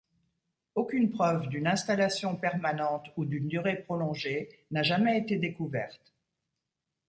[0.73, 5.95] Aucune preuve d'une installation permanente ou d'une durée prolongée n'a jamais été découvert.